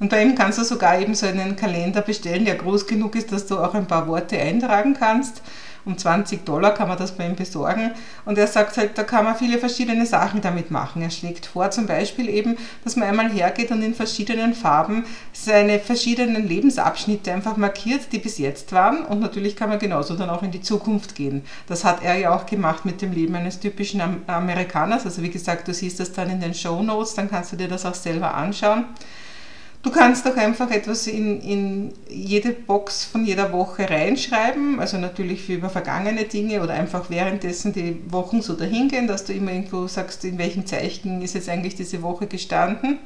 Und 0.00 0.08
bei 0.08 0.22
ihm 0.22 0.34
kannst 0.34 0.58
du 0.58 0.64
sogar 0.64 0.98
eben 0.98 1.14
so 1.14 1.26
einen 1.26 1.56
Kalender 1.56 2.00
bestellen, 2.00 2.46
der 2.46 2.56
groß 2.56 2.86
genug 2.86 3.14
ist, 3.14 3.30
dass 3.32 3.46
du 3.46 3.58
auch 3.58 3.74
ein 3.74 3.86
paar 3.86 4.08
Worte 4.08 4.38
eintragen 4.38 4.96
kannst. 4.98 5.42
Um 5.84 5.96
20 5.96 6.44
Dollar 6.44 6.74
kann 6.74 6.88
man 6.88 6.98
das 6.98 7.12
bei 7.12 7.26
ihm 7.26 7.36
besorgen. 7.36 7.92
Und 8.24 8.38
er 8.38 8.46
sagt 8.46 8.76
halt, 8.76 8.96
da 8.96 9.02
kann 9.02 9.24
man 9.24 9.36
viele 9.36 9.58
verschiedene 9.58 10.04
Sachen 10.06 10.40
damit 10.40 10.70
machen. 10.70 11.02
Er 11.02 11.10
schlägt 11.10 11.46
vor 11.46 11.70
zum 11.70 11.86
Beispiel 11.86 12.28
eben, 12.28 12.56
dass 12.84 12.96
man 12.96 13.08
einmal 13.08 13.30
hergeht 13.30 13.70
und 13.70 13.82
in 13.82 13.94
verschiedenen 13.94 14.54
Farben 14.54 15.04
seine 15.32 15.78
verschiedenen 15.78 16.46
Lebensabschnitte 16.46 17.32
einfach 17.32 17.56
markiert, 17.56 18.12
die 18.12 18.18
bis 18.18 18.38
jetzt 18.38 18.72
waren. 18.72 19.04
Und 19.04 19.20
natürlich 19.20 19.56
kann 19.56 19.70
man 19.70 19.78
genauso 19.78 20.14
dann 20.16 20.30
auch 20.30 20.42
in 20.42 20.50
die 20.50 20.62
Zukunft 20.62 21.14
gehen. 21.14 21.44
Das 21.66 21.84
hat 21.84 22.02
er 22.02 22.16
ja 22.16 22.34
auch 22.34 22.46
gemacht 22.46 22.84
mit 22.84 23.00
dem 23.02 23.12
Leben 23.12 23.34
eines 23.34 23.60
typischen 23.60 24.02
Amerikaners. 24.26 25.04
Also 25.04 25.22
wie 25.22 25.30
gesagt, 25.30 25.68
du 25.68 25.74
siehst 25.74 26.00
das 26.00 26.12
dann 26.12 26.30
in 26.30 26.40
den 26.40 26.54
Show 26.54 26.82
Notes, 26.82 27.14
dann 27.14 27.30
kannst 27.30 27.52
du 27.52 27.56
dir 27.56 27.68
das 27.68 27.86
auch 27.86 27.94
selber 27.94 28.34
anschauen. 28.34 28.84
Du 29.82 29.90
kannst 29.90 30.26
doch 30.26 30.36
einfach 30.36 30.70
etwas 30.70 31.06
in, 31.06 31.40
in 31.40 31.92
jede 32.10 32.52
Box 32.52 33.04
von 33.04 33.24
jeder 33.24 33.50
Woche 33.50 33.88
reinschreiben, 33.88 34.78
also 34.78 34.98
natürlich 34.98 35.42
für 35.42 35.54
über 35.54 35.70
vergangene 35.70 36.24
Dinge 36.24 36.62
oder 36.62 36.74
einfach 36.74 37.08
währenddessen 37.08 37.72
die 37.72 37.96
Wochen 38.12 38.42
so 38.42 38.54
dahingehen, 38.54 39.06
dass 39.06 39.24
du 39.24 39.32
immer 39.32 39.52
irgendwo 39.52 39.86
sagst, 39.86 40.26
in 40.26 40.36
welchem 40.36 40.66
Zeichen 40.66 41.22
ist 41.22 41.34
jetzt 41.34 41.48
eigentlich 41.48 41.76
diese 41.76 42.02
Woche 42.02 42.26
gestanden. 42.26 42.98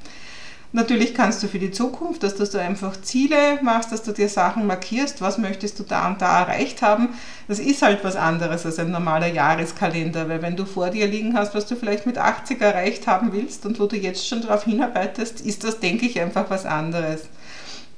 Natürlich 0.74 1.14
kannst 1.14 1.40
du 1.40 1.46
für 1.46 1.60
die 1.60 1.70
Zukunft, 1.70 2.24
dass 2.24 2.34
du 2.34 2.60
einfach 2.60 3.00
Ziele 3.00 3.60
machst, 3.62 3.92
dass 3.92 4.02
du 4.02 4.10
dir 4.10 4.28
Sachen 4.28 4.66
markierst, 4.66 5.20
was 5.20 5.38
möchtest 5.38 5.78
du 5.78 5.84
da 5.84 6.08
und 6.08 6.20
da 6.20 6.40
erreicht 6.40 6.82
haben. 6.82 7.10
Das 7.46 7.60
ist 7.60 7.80
halt 7.80 8.02
was 8.02 8.16
anderes 8.16 8.66
als 8.66 8.80
ein 8.80 8.90
normaler 8.90 9.28
Jahreskalender, 9.28 10.28
weil 10.28 10.42
wenn 10.42 10.56
du 10.56 10.64
vor 10.64 10.90
dir 10.90 11.06
liegen 11.06 11.38
hast, 11.38 11.54
was 11.54 11.66
du 11.66 11.76
vielleicht 11.76 12.06
mit 12.06 12.18
80 12.18 12.60
erreicht 12.60 13.06
haben 13.06 13.32
willst 13.32 13.64
und 13.66 13.78
wo 13.78 13.86
du 13.86 13.94
jetzt 13.94 14.26
schon 14.26 14.42
darauf 14.42 14.64
hinarbeitest, 14.64 15.42
ist 15.42 15.62
das, 15.62 15.78
denke 15.78 16.06
ich, 16.06 16.20
einfach 16.20 16.50
was 16.50 16.66
anderes. 16.66 17.28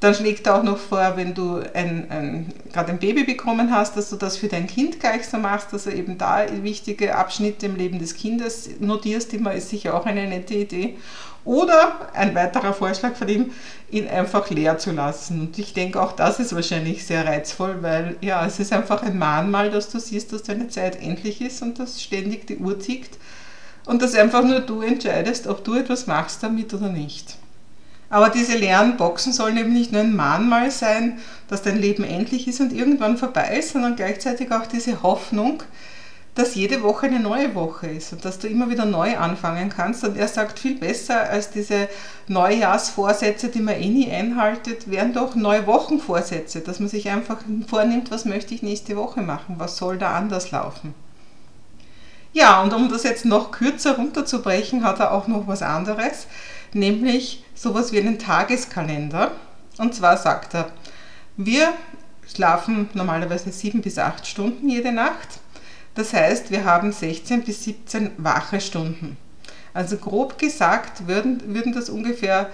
Dann 0.00 0.14
schlägt 0.14 0.46
er 0.46 0.58
auch 0.58 0.62
noch 0.62 0.76
vor, 0.76 1.14
wenn 1.16 1.32
du 1.32 1.62
ein, 1.72 2.10
ein, 2.10 2.52
gerade 2.74 2.92
ein 2.92 2.98
Baby 2.98 3.24
bekommen 3.24 3.74
hast, 3.74 3.96
dass 3.96 4.10
du 4.10 4.16
das 4.16 4.36
für 4.36 4.48
dein 4.48 4.66
Kind 4.66 5.00
gleich 5.00 5.26
so 5.26 5.38
machst, 5.38 5.72
dass 5.72 5.84
du 5.84 5.94
eben 5.94 6.18
da 6.18 6.44
wichtige 6.62 7.16
Abschnitte 7.16 7.64
im 7.64 7.76
Leben 7.76 7.98
des 7.98 8.14
Kindes 8.14 8.68
notierst, 8.80 9.32
immer 9.32 9.54
ist 9.54 9.70
sicher 9.70 9.94
auch 9.94 10.04
eine 10.04 10.26
nette 10.26 10.52
Idee. 10.52 10.98
Oder 11.46 12.10
ein 12.12 12.34
weiterer 12.34 12.74
Vorschlag 12.74 13.14
von 13.14 13.28
ihm, 13.28 13.52
ihn 13.88 14.08
einfach 14.08 14.50
leer 14.50 14.78
zu 14.78 14.90
lassen. 14.90 15.40
Und 15.40 15.58
ich 15.58 15.72
denke, 15.72 16.02
auch 16.02 16.12
das 16.12 16.40
ist 16.40 16.54
wahrscheinlich 16.54 17.06
sehr 17.06 17.24
reizvoll, 17.24 17.78
weil 17.82 18.16
ja, 18.20 18.44
es 18.44 18.58
ist 18.58 18.72
einfach 18.72 19.02
ein 19.02 19.16
Mahnmal, 19.16 19.70
dass 19.70 19.88
du 19.88 20.00
siehst, 20.00 20.32
dass 20.32 20.42
deine 20.42 20.68
Zeit 20.68 21.00
endlich 21.00 21.40
ist 21.40 21.62
und 21.62 21.78
dass 21.78 22.02
ständig 22.02 22.48
die 22.48 22.58
Uhr 22.58 22.78
tickt 22.78 23.16
und 23.86 24.02
dass 24.02 24.16
einfach 24.16 24.42
nur 24.42 24.58
du 24.58 24.82
entscheidest, 24.82 25.46
ob 25.46 25.62
du 25.62 25.74
etwas 25.74 26.08
machst 26.08 26.42
damit 26.42 26.74
oder 26.74 26.88
nicht. 26.88 27.36
Aber 28.10 28.28
diese 28.28 28.56
leeren 28.56 28.96
Boxen 28.96 29.32
sollen 29.32 29.56
eben 29.56 29.72
nicht 29.72 29.92
nur 29.92 30.00
ein 30.00 30.16
Mahnmal 30.16 30.72
sein, 30.72 31.18
dass 31.48 31.62
dein 31.62 31.80
Leben 31.80 32.02
endlich 32.02 32.48
ist 32.48 32.60
und 32.60 32.72
irgendwann 32.72 33.18
vorbei 33.18 33.56
ist, 33.56 33.72
sondern 33.72 33.94
gleichzeitig 33.94 34.50
auch 34.50 34.66
diese 34.66 35.02
Hoffnung, 35.04 35.62
dass 36.36 36.54
jede 36.54 36.82
Woche 36.82 37.06
eine 37.06 37.18
neue 37.18 37.54
Woche 37.54 37.86
ist 37.86 38.12
und 38.12 38.24
dass 38.24 38.38
du 38.38 38.46
immer 38.46 38.68
wieder 38.68 38.84
neu 38.84 39.16
anfangen 39.16 39.70
kannst. 39.70 40.04
Und 40.04 40.18
er 40.18 40.28
sagt, 40.28 40.58
viel 40.58 40.78
besser 40.78 41.28
als 41.30 41.50
diese 41.50 41.88
Neujahrsvorsätze, 42.28 43.48
die 43.48 43.60
man 43.60 43.74
eh 43.76 43.88
nie 43.88 44.12
einhaltet, 44.12 44.90
wären 44.90 45.14
doch 45.14 45.34
neue 45.34 45.66
Wochenvorsätze, 45.66 46.60
dass 46.60 46.78
man 46.78 46.90
sich 46.90 47.08
einfach 47.08 47.38
vornimmt, 47.66 48.10
was 48.10 48.26
möchte 48.26 48.54
ich 48.54 48.62
nächste 48.62 48.96
Woche 48.96 49.22
machen, 49.22 49.54
was 49.58 49.78
soll 49.78 49.96
da 49.96 50.14
anders 50.14 50.50
laufen. 50.50 50.94
Ja, 52.34 52.60
und 52.62 52.74
um 52.74 52.90
das 52.90 53.04
jetzt 53.04 53.24
noch 53.24 53.50
kürzer 53.50 53.96
runterzubrechen, 53.96 54.84
hat 54.84 55.00
er 55.00 55.12
auch 55.12 55.28
noch 55.28 55.48
was 55.48 55.62
anderes, 55.62 56.26
nämlich 56.74 57.44
sowas 57.54 57.92
wie 57.92 57.98
einen 57.98 58.18
Tageskalender. 58.18 59.30
Und 59.78 59.94
zwar 59.94 60.18
sagt 60.18 60.54
er, 60.54 60.70
wir 61.38 61.72
schlafen 62.30 62.90
normalerweise 62.92 63.50
sieben 63.52 63.80
bis 63.80 63.96
acht 63.96 64.26
Stunden 64.26 64.68
jede 64.68 64.92
Nacht. 64.92 65.40
Das 65.96 66.12
heißt, 66.12 66.50
wir 66.50 66.64
haben 66.64 66.92
16 66.92 67.42
bis 67.42 67.64
17 67.64 68.12
wache 68.18 68.60
Stunden. 68.60 69.16
Also 69.74 69.96
grob 69.96 70.38
gesagt 70.38 71.08
würden, 71.08 71.54
würden 71.54 71.72
das 71.72 71.90
ungefähr 71.90 72.50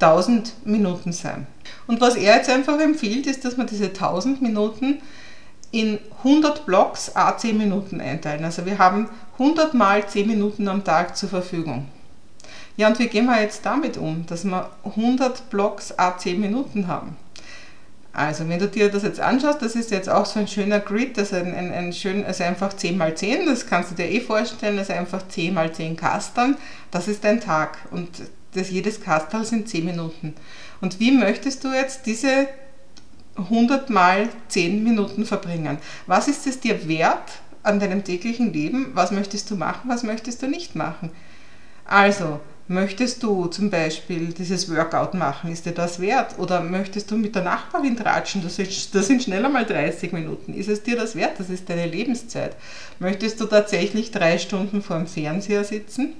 1000 0.00 0.66
Minuten 0.66 1.12
sein. 1.12 1.46
Und 1.86 2.00
was 2.00 2.16
er 2.16 2.36
jetzt 2.36 2.48
einfach 2.48 2.78
empfiehlt, 2.80 3.26
ist, 3.26 3.44
dass 3.44 3.56
man 3.56 3.66
diese 3.66 3.86
1000 3.86 4.42
Minuten 4.42 5.02
in 5.72 5.98
100 6.18 6.66
Blocks 6.66 7.14
a 7.16 7.36
10 7.36 7.58
Minuten 7.58 8.00
einteilen. 8.00 8.44
Also 8.44 8.64
wir 8.64 8.78
haben 8.78 9.08
100 9.34 9.74
mal 9.74 10.06
10 10.06 10.26
Minuten 10.28 10.68
am 10.68 10.84
Tag 10.84 11.16
zur 11.16 11.28
Verfügung. 11.28 11.88
Ja, 12.76 12.88
und 12.88 12.98
wie 13.00 13.08
gehen 13.08 13.26
wir 13.26 13.40
jetzt 13.40 13.66
damit 13.66 13.96
um, 13.96 14.24
dass 14.26 14.44
wir 14.44 14.70
100 14.84 15.50
Blocks 15.50 15.96
a 15.98 16.16
10 16.16 16.40
Minuten 16.40 16.86
haben? 16.86 17.16
Also, 18.14 18.48
wenn 18.48 18.60
du 18.60 18.68
dir 18.68 18.92
das 18.92 19.02
jetzt 19.02 19.18
anschaust, 19.18 19.60
das 19.60 19.74
ist 19.74 19.90
jetzt 19.90 20.08
auch 20.08 20.24
so 20.24 20.38
ein 20.38 20.46
schöner 20.46 20.78
Grid, 20.78 21.18
das 21.18 21.32
ist 21.32 21.34
ein, 21.34 21.52
ein, 21.52 21.72
ein 21.72 21.92
schön, 21.92 22.24
also 22.24 22.44
einfach 22.44 22.72
10 22.72 22.96
mal 22.96 23.16
10, 23.16 23.46
das 23.46 23.66
kannst 23.66 23.90
du 23.90 23.94
dir 23.96 24.08
eh 24.08 24.20
vorstellen, 24.20 24.76
das 24.76 24.88
ist 24.88 24.94
einfach 24.94 25.26
10 25.26 25.52
mal 25.52 25.72
10 25.72 25.96
Kastern, 25.96 26.56
das 26.92 27.08
ist 27.08 27.24
dein 27.24 27.40
Tag 27.40 27.76
und 27.90 28.08
das, 28.52 28.70
jedes 28.70 29.00
Kastel 29.00 29.44
sind 29.44 29.68
10 29.68 29.84
Minuten. 29.84 30.34
Und 30.80 31.00
wie 31.00 31.10
möchtest 31.10 31.64
du 31.64 31.72
jetzt 31.72 32.06
diese 32.06 32.46
100 33.36 33.90
mal 33.90 34.28
10 34.46 34.84
Minuten 34.84 35.26
verbringen? 35.26 35.78
Was 36.06 36.28
ist 36.28 36.46
es 36.46 36.60
dir 36.60 36.86
wert 36.86 37.40
an 37.64 37.80
deinem 37.80 38.04
täglichen 38.04 38.52
Leben? 38.52 38.92
Was 38.94 39.10
möchtest 39.10 39.50
du 39.50 39.56
machen, 39.56 39.90
was 39.90 40.04
möchtest 40.04 40.40
du 40.40 40.46
nicht 40.46 40.76
machen? 40.76 41.10
Also, 41.84 42.38
Möchtest 42.66 43.22
du 43.22 43.46
zum 43.46 43.68
Beispiel 43.68 44.32
dieses 44.32 44.74
Workout 44.74 45.12
machen? 45.12 45.52
Ist 45.52 45.66
dir 45.66 45.72
das 45.72 46.00
wert? 46.00 46.38
Oder 46.38 46.62
möchtest 46.62 47.10
du 47.10 47.16
mit 47.16 47.34
der 47.34 47.42
Nachbarin 47.42 47.94
tratschen? 47.94 48.42
Das, 48.42 48.58
ist, 48.58 48.94
das 48.94 49.06
sind 49.06 49.22
schneller 49.22 49.50
mal 49.50 49.66
30 49.66 50.12
Minuten. 50.12 50.54
Ist 50.54 50.70
es 50.70 50.82
dir 50.82 50.96
das 50.96 51.14
wert? 51.14 51.38
Das 51.38 51.50
ist 51.50 51.68
deine 51.68 51.86
Lebenszeit. 51.86 52.56
Möchtest 53.00 53.38
du 53.38 53.44
tatsächlich 53.44 54.12
drei 54.12 54.38
Stunden 54.38 54.80
vor 54.80 54.96
dem 54.96 55.06
Fernseher 55.06 55.62
sitzen? 55.62 56.14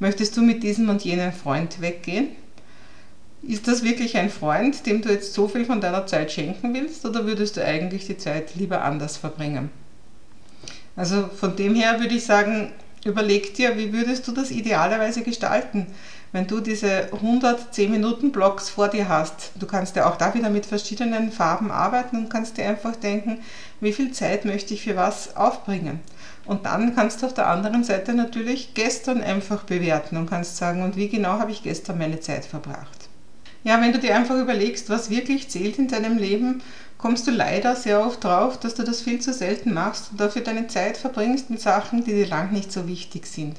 Möchtest 0.00 0.36
du 0.36 0.42
mit 0.42 0.62
diesem 0.62 0.90
und 0.90 1.02
jenem 1.02 1.32
Freund 1.32 1.80
weggehen? 1.80 2.28
Ist 3.42 3.68
das 3.68 3.82
wirklich 3.82 4.18
ein 4.18 4.28
Freund, 4.28 4.84
dem 4.84 5.00
du 5.00 5.08
jetzt 5.08 5.32
so 5.32 5.48
viel 5.48 5.64
von 5.64 5.80
deiner 5.80 6.06
Zeit 6.06 6.30
schenken 6.30 6.74
willst? 6.74 7.06
Oder 7.06 7.24
würdest 7.24 7.56
du 7.56 7.64
eigentlich 7.64 8.06
die 8.06 8.18
Zeit 8.18 8.54
lieber 8.54 8.82
anders 8.82 9.16
verbringen? 9.16 9.70
Also 10.94 11.28
von 11.28 11.56
dem 11.56 11.74
her 11.74 12.00
würde 12.00 12.16
ich 12.16 12.26
sagen, 12.26 12.72
Überleg 13.04 13.54
dir, 13.54 13.76
wie 13.76 13.92
würdest 13.92 14.26
du 14.26 14.32
das 14.32 14.50
idealerweise 14.50 15.22
gestalten, 15.22 15.86
wenn 16.32 16.46
du 16.46 16.60
diese 16.60 17.12
110 17.12 17.90
Minuten 17.90 18.32
Blocks 18.32 18.68
vor 18.68 18.88
dir 18.88 19.08
hast. 19.08 19.52
Du 19.54 19.66
kannst 19.66 19.96
ja 19.96 20.08
auch 20.08 20.16
da 20.16 20.34
wieder 20.34 20.50
mit 20.50 20.66
verschiedenen 20.66 21.32
Farben 21.32 21.70
arbeiten 21.70 22.16
und 22.16 22.28
kannst 22.28 22.58
dir 22.58 22.68
einfach 22.68 22.96
denken, 22.96 23.40
wie 23.80 23.92
viel 23.92 24.12
Zeit 24.12 24.44
möchte 24.44 24.74
ich 24.74 24.82
für 24.82 24.96
was 24.96 25.36
aufbringen. 25.36 26.00
Und 26.44 26.66
dann 26.66 26.94
kannst 26.94 27.22
du 27.22 27.26
auf 27.26 27.34
der 27.34 27.46
anderen 27.46 27.84
Seite 27.84 28.14
natürlich 28.14 28.74
gestern 28.74 29.22
einfach 29.22 29.64
bewerten 29.64 30.16
und 30.16 30.28
kannst 30.28 30.56
sagen, 30.56 30.82
und 30.82 30.96
wie 30.96 31.08
genau 31.08 31.38
habe 31.38 31.50
ich 31.50 31.62
gestern 31.62 31.98
meine 31.98 32.20
Zeit 32.20 32.44
verbracht. 32.44 33.08
Ja, 33.64 33.80
wenn 33.80 33.92
du 33.92 33.98
dir 33.98 34.14
einfach 34.14 34.36
überlegst, 34.36 34.88
was 34.88 35.10
wirklich 35.10 35.48
zählt 35.48 35.78
in 35.78 35.88
deinem 35.88 36.16
Leben, 36.16 36.62
kommst 36.98 37.26
du 37.26 37.30
leider 37.30 37.76
sehr 37.76 38.04
oft 38.04 38.24
drauf, 38.24 38.58
dass 38.58 38.74
du 38.74 38.82
das 38.82 39.00
viel 39.00 39.20
zu 39.20 39.32
selten 39.32 39.72
machst 39.72 40.10
und 40.10 40.20
dafür 40.20 40.42
deine 40.42 40.66
Zeit 40.66 40.96
verbringst 40.96 41.48
mit 41.48 41.60
Sachen, 41.60 42.04
die 42.04 42.12
dir 42.12 42.26
lang 42.26 42.52
nicht 42.52 42.72
so 42.72 42.86
wichtig 42.88 43.26
sind. 43.26 43.56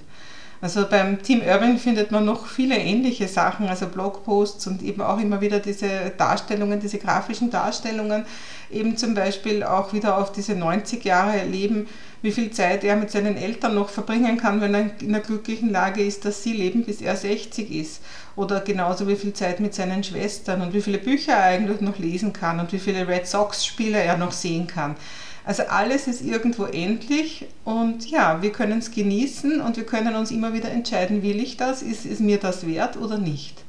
Also 0.62 0.86
beim 0.90 1.24
Team 1.24 1.42
Urban 1.42 1.78
findet 1.78 2.12
man 2.12 2.26
noch 2.26 2.46
viele 2.46 2.78
ähnliche 2.78 3.30
Sachen, 3.30 3.70
also 3.70 3.88
Blogposts 3.88 4.68
und 4.68 4.82
eben 4.82 5.02
auch 5.02 5.18
immer 5.18 5.40
wieder 5.40 5.60
diese 5.60 6.12
Darstellungen, 6.18 6.82
diese 6.82 6.98
grafischen 6.98 7.50
Darstellungen, 7.50 8.26
eben 8.70 8.98
zum 8.98 9.14
Beispiel 9.14 9.64
auch 9.64 9.94
wieder 9.94 10.18
auf 10.18 10.34
diese 10.34 10.56
90 10.56 11.06
Jahre 11.06 11.46
Leben, 11.46 11.88
wie 12.22 12.32
viel 12.32 12.52
Zeit 12.52 12.84
er 12.84 12.98
mit 12.98 13.10
seinen 13.10 13.38
Eltern 13.38 13.76
noch 13.76 13.88
verbringen 13.88 14.36
kann, 14.36 14.60
wenn 14.60 14.74
er 14.74 14.92
in 15.00 15.16
einer 15.16 15.22
glücklichen 15.22 15.72
Lage 15.72 16.04
ist, 16.04 16.26
dass 16.26 16.44
sie 16.44 16.52
leben, 16.52 16.84
bis 16.84 17.02
er 17.02 17.16
60 17.16 17.72
ist. 17.72 18.02
Oder 18.36 18.60
genauso 18.60 19.08
wie 19.08 19.16
viel 19.16 19.32
Zeit 19.32 19.62
mit 19.62 19.74
seinen 19.74 20.04
Schwestern 20.04 20.62
und 20.62 20.74
wie 20.74 20.82
viele 20.82 20.98
Bücher 20.98 21.34
er 21.34 21.44
eigentlich 21.46 21.80
noch 21.80 21.98
lesen 21.98 22.34
kann 22.34 22.60
und 22.60 22.74
wie 22.74 22.80
viele 22.80 23.08
Red 23.08 23.28
Sox-Spiele 23.28 23.98
er 23.98 24.18
noch 24.18 24.34
sehen 24.34 24.68
kann. 24.68 24.98
Also 25.46 25.64
alles 25.64 26.08
ist 26.08 26.22
irgendwo 26.22 26.66
endlich 26.66 27.48
und 27.64 28.10
ja, 28.10 28.42
wir 28.42 28.52
können 28.52 28.80
es 28.80 28.92
genießen 28.92 29.62
und 29.62 29.78
wir 29.78 29.86
können 29.86 30.16
uns 30.16 30.32
immer 30.32 30.54
wieder 30.54 30.70
entscheiden, 30.70 31.24
will 31.24 31.40
ich 31.40 31.58
das, 31.58 31.82
ist, 31.82 32.06
ist 32.06 32.22
mir 32.22 32.38
das 32.38 32.68
wert 32.68 32.98
oder 32.98 33.18
nicht. 33.18 33.64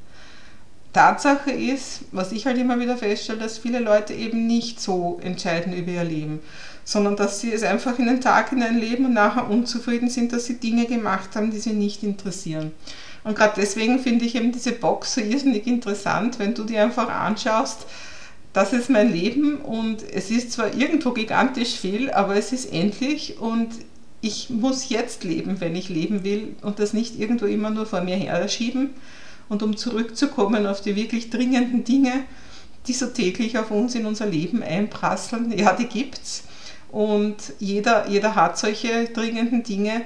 Tatsache 0.93 1.53
ist, 1.53 2.01
was 2.11 2.33
ich 2.33 2.47
halt 2.47 2.59
immer 2.59 2.81
wieder 2.81 2.97
feststelle, 2.97 3.39
dass 3.39 3.59
viele 3.59 3.79
Leute 3.79 4.13
eben 4.13 4.47
nicht 4.47 4.81
so 4.81 5.21
entscheiden 5.23 5.73
über 5.73 5.93
ihr 5.93 6.05
Leben, 6.05 6.41
sondern 6.85 7.15
dass 7.15 7.41
sie 7.41 7.53
es 7.53 7.63
einfach 7.63 7.99
in 8.01 8.07
den 8.07 8.21
Tag 8.21 8.51
hineinleben 8.51 9.07
und 9.07 9.15
nachher 9.15 9.49
unzufrieden 9.49 10.11
sind, 10.11 10.33
dass 10.33 10.47
sie 10.47 10.59
Dinge 10.59 10.87
gemacht 10.87 11.37
haben, 11.37 11.53
die 11.53 11.61
sie 11.61 11.75
nicht 11.75 12.03
interessieren. 12.03 12.73
Und 13.23 13.37
gerade 13.37 13.53
deswegen 13.57 14.01
finde 14.01 14.25
ich 14.25 14.35
eben 14.35 14.51
diese 14.51 14.73
Box 14.73 15.15
so 15.15 15.21
irrsinnig 15.21 15.67
interessant, 15.67 16.39
wenn 16.39 16.55
du 16.55 16.65
dir 16.65 16.83
einfach 16.83 17.09
anschaust, 17.09 17.87
das 18.53 18.73
ist 18.73 18.91
mein 18.91 19.13
Leben 19.13 19.59
und 19.59 20.03
es 20.03 20.31
ist 20.31 20.53
zwar 20.53 20.75
irgendwo 20.75 21.13
gigantisch 21.13 21.75
viel, 21.75 22.11
aber 22.11 22.37
es 22.37 22.53
ist 22.53 22.73
endlich 22.73 23.39
und 23.39 23.69
ich 24.23 24.51
muss 24.51 24.89
jetzt 24.89 25.25
leben, 25.25 25.61
wenn 25.61 25.77
ich 25.77 25.89
leben 25.89 26.25
will 26.25 26.55
und 26.63 26.79
das 26.79 26.93
nicht 26.93 27.19
irgendwo 27.19 27.47
immer 27.47 27.71
nur 27.71 27.87
vor 27.87 28.03
mir 28.03 28.17
her 28.17 28.47
schieben. 28.49 28.91
Und 29.49 29.63
um 29.63 29.77
zurückzukommen 29.77 30.67
auf 30.67 30.81
die 30.81 30.95
wirklich 30.95 31.31
dringenden 31.31 31.85
Dinge, 31.85 32.13
die 32.87 32.93
so 32.93 33.07
täglich 33.07 33.59
auf 33.59 33.71
uns 33.71 33.95
in 33.95 34.07
unser 34.07 34.27
Leben 34.27 34.63
einprasseln, 34.63 35.57
ja, 35.57 35.73
die 35.73 35.87
gibt's. 35.87 36.45
Und 36.93 37.37
jeder, 37.59 38.09
jeder 38.09 38.35
hat 38.35 38.59
solche 38.59 39.07
dringenden 39.07 39.63
Dinge. 39.63 40.03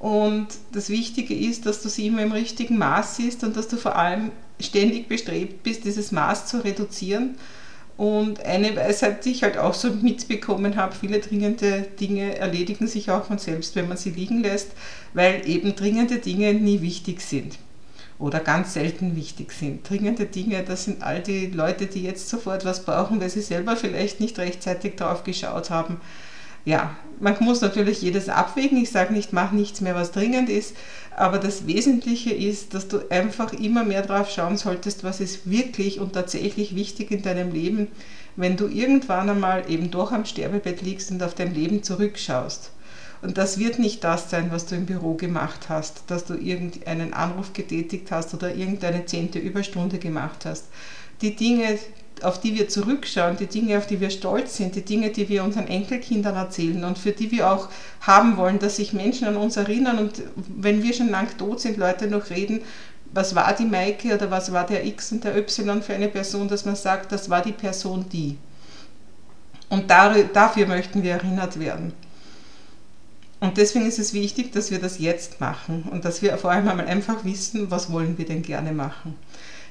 Und 0.00 0.48
das 0.72 0.88
Wichtige 0.88 1.34
ist, 1.34 1.66
dass 1.66 1.82
du 1.82 1.88
sie 1.88 2.06
immer 2.06 2.22
im 2.22 2.32
richtigen 2.32 2.78
Maß 2.78 3.16
siehst 3.16 3.44
und 3.44 3.56
dass 3.56 3.68
du 3.68 3.76
vor 3.76 3.96
allem 3.96 4.30
ständig 4.60 5.08
bestrebt 5.08 5.62
bist, 5.62 5.84
dieses 5.84 6.10
Maß 6.10 6.46
zu 6.46 6.64
reduzieren 6.64 7.36
und 7.98 8.46
eine 8.46 8.76
Weisheit, 8.76 9.24
die 9.24 9.32
ich 9.32 9.42
halt 9.42 9.58
auch 9.58 9.74
so 9.74 9.90
mitbekommen 9.90 10.76
habe, 10.76 10.94
viele 10.94 11.18
dringende 11.18 11.82
Dinge 12.00 12.38
erledigen 12.38 12.86
sich 12.86 13.10
auch 13.10 13.24
von 13.24 13.38
selbst, 13.38 13.74
wenn 13.74 13.88
man 13.88 13.96
sie 13.96 14.10
liegen 14.10 14.40
lässt, 14.40 14.70
weil 15.14 15.46
eben 15.48 15.74
dringende 15.74 16.18
Dinge 16.18 16.54
nie 16.54 16.80
wichtig 16.80 17.20
sind 17.20 17.58
oder 18.20 18.38
ganz 18.38 18.74
selten 18.74 19.16
wichtig 19.16 19.52
sind. 19.52 19.88
Dringende 19.88 20.26
Dinge, 20.26 20.62
das 20.62 20.84
sind 20.84 21.02
all 21.02 21.20
die 21.20 21.46
Leute, 21.46 21.86
die 21.86 22.04
jetzt 22.04 22.28
sofort 22.28 22.64
was 22.64 22.84
brauchen, 22.84 23.20
weil 23.20 23.30
sie 23.30 23.42
selber 23.42 23.76
vielleicht 23.76 24.20
nicht 24.20 24.38
rechtzeitig 24.38 24.94
drauf 24.94 25.24
geschaut 25.24 25.70
haben 25.70 26.00
ja, 26.64 26.96
man 27.20 27.36
muss 27.40 27.60
natürlich 27.60 28.02
jedes 28.02 28.28
abwägen. 28.28 28.78
Ich 28.78 28.90
sage 28.90 29.12
nicht, 29.12 29.32
mach 29.32 29.52
nichts 29.52 29.80
mehr, 29.80 29.94
was 29.94 30.12
dringend 30.12 30.48
ist. 30.48 30.76
Aber 31.16 31.38
das 31.38 31.66
Wesentliche 31.66 32.30
ist, 32.30 32.74
dass 32.74 32.88
du 32.88 33.10
einfach 33.10 33.52
immer 33.52 33.84
mehr 33.84 34.02
drauf 34.02 34.30
schauen 34.30 34.56
solltest, 34.56 35.02
was 35.02 35.20
ist 35.20 35.50
wirklich 35.50 35.98
und 35.98 36.12
tatsächlich 36.12 36.76
wichtig 36.76 37.10
in 37.10 37.22
deinem 37.22 37.52
Leben, 37.52 37.88
wenn 38.36 38.56
du 38.56 38.68
irgendwann 38.68 39.28
einmal 39.28 39.68
eben 39.68 39.90
doch 39.90 40.12
am 40.12 40.24
Sterbebett 40.24 40.82
liegst 40.82 41.10
und 41.10 41.22
auf 41.22 41.34
dein 41.34 41.54
Leben 41.54 41.82
zurückschaust. 41.82 42.70
Und 43.20 43.36
das 43.36 43.58
wird 43.58 43.80
nicht 43.80 44.04
das 44.04 44.30
sein, 44.30 44.52
was 44.52 44.66
du 44.66 44.76
im 44.76 44.86
Büro 44.86 45.14
gemacht 45.14 45.68
hast, 45.68 46.04
dass 46.06 46.24
du 46.24 46.34
irgendeinen 46.34 47.14
Anruf 47.14 47.52
getätigt 47.52 48.12
hast 48.12 48.32
oder 48.32 48.54
irgendeine 48.54 49.06
zehnte 49.06 49.40
Überstunde 49.40 49.98
gemacht 49.98 50.44
hast. 50.44 50.66
Die 51.20 51.34
Dinge, 51.34 51.78
auf 52.24 52.40
die 52.40 52.54
wir 52.54 52.68
zurückschauen, 52.68 53.36
die 53.36 53.46
Dinge, 53.46 53.78
auf 53.78 53.86
die 53.86 54.00
wir 54.00 54.10
stolz 54.10 54.56
sind, 54.56 54.74
die 54.74 54.84
Dinge, 54.84 55.10
die 55.10 55.28
wir 55.28 55.44
unseren 55.44 55.66
Enkelkindern 55.66 56.36
erzählen 56.36 56.84
und 56.84 56.98
für 56.98 57.12
die 57.12 57.30
wir 57.30 57.50
auch 57.50 57.68
haben 58.00 58.36
wollen, 58.36 58.58
dass 58.58 58.76
sich 58.76 58.92
Menschen 58.92 59.28
an 59.28 59.36
uns 59.36 59.56
erinnern 59.56 59.98
und 59.98 60.22
wenn 60.48 60.82
wir 60.82 60.92
schon 60.92 61.10
lang 61.10 61.36
tot 61.38 61.60
sind, 61.60 61.76
Leute 61.76 62.06
noch 62.06 62.30
reden, 62.30 62.62
was 63.12 63.34
war 63.34 63.54
die 63.54 63.64
Maike 63.64 64.14
oder 64.14 64.30
was 64.30 64.52
war 64.52 64.66
der 64.66 64.84
X 64.84 65.12
und 65.12 65.24
der 65.24 65.36
Y 65.36 65.82
für 65.82 65.94
eine 65.94 66.08
Person, 66.08 66.48
dass 66.48 66.64
man 66.64 66.76
sagt, 66.76 67.10
das 67.12 67.30
war 67.30 67.42
die 67.42 67.52
Person 67.52 68.06
die. 68.12 68.36
Und 69.70 69.90
dafür 69.90 70.66
möchten 70.66 71.02
wir 71.02 71.12
erinnert 71.12 71.58
werden. 71.58 71.92
Und 73.40 73.56
deswegen 73.56 73.86
ist 73.86 73.98
es 73.98 74.12
wichtig, 74.12 74.52
dass 74.52 74.70
wir 74.70 74.80
das 74.80 74.98
jetzt 74.98 75.40
machen 75.40 75.84
und 75.90 76.04
dass 76.04 76.22
wir 76.22 76.36
vor 76.38 76.50
allem 76.50 76.68
einmal 76.68 76.86
einfach 76.86 77.24
wissen, 77.24 77.70
was 77.70 77.90
wollen 77.92 78.18
wir 78.18 78.26
denn 78.26 78.42
gerne 78.42 78.72
machen 78.72 79.14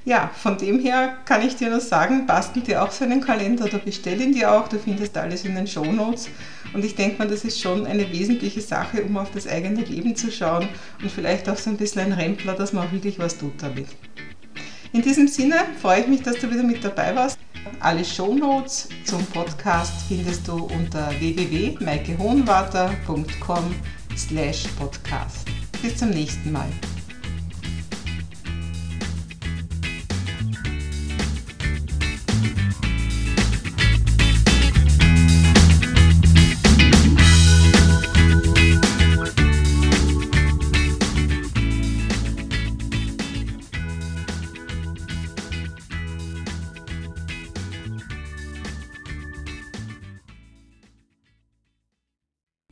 ja, 0.07 0.31
von 0.33 0.57
dem 0.57 0.79
her 0.79 1.17
kann 1.25 1.45
ich 1.45 1.57
dir 1.57 1.69
nur 1.69 1.81
sagen, 1.81 2.25
bastel 2.25 2.63
dir 2.63 2.81
auch 2.81 2.91
so 2.91 3.03
einen 3.03 3.19
Kalender 3.19 3.65
oder 3.65 3.79
bestell 3.79 4.21
ihn 4.21 4.31
dir 4.31 4.53
auch. 4.53 4.69
Du 4.69 4.79
findest 4.79 5.17
alles 5.17 5.43
in 5.43 5.53
den 5.53 5.67
Show 5.67 5.83
Notes. 5.83 6.29
Und 6.73 6.85
ich 6.85 6.95
denke 6.95 7.17
mal, 7.19 7.27
das 7.27 7.43
ist 7.43 7.59
schon 7.59 7.85
eine 7.85 8.09
wesentliche 8.13 8.61
Sache, 8.61 9.03
um 9.03 9.17
auf 9.17 9.31
das 9.31 9.47
eigene 9.47 9.81
Leben 9.81 10.15
zu 10.15 10.31
schauen 10.31 10.69
und 11.01 11.11
vielleicht 11.11 11.49
auch 11.49 11.57
so 11.57 11.69
ein 11.69 11.75
bisschen 11.75 12.03
ein 12.03 12.13
Rempler, 12.13 12.53
dass 12.53 12.71
man 12.71 12.87
auch 12.87 12.91
wirklich 12.93 13.19
was 13.19 13.37
tut 13.37 13.61
damit. 13.61 13.87
In 14.93 15.01
diesem 15.01 15.27
Sinne 15.27 15.57
freue 15.81 15.99
ich 15.99 16.07
mich, 16.07 16.23
dass 16.23 16.39
du 16.39 16.49
wieder 16.49 16.63
mit 16.63 16.85
dabei 16.85 17.13
warst. 17.13 17.37
Alle 17.81 18.05
Show 18.05 18.33
Notes 18.33 18.87
zum 19.03 19.25
Podcast 19.25 19.91
findest 20.07 20.47
du 20.47 20.69
unter 20.73 21.11
www.maikehohenwarter.com 21.19 23.75
slash 24.15 24.67
podcast. 24.79 25.45
Bis 25.81 25.97
zum 25.97 26.11
nächsten 26.11 26.53
Mal. 26.53 26.69